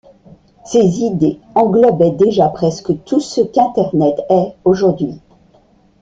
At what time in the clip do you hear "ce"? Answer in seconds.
3.19-3.41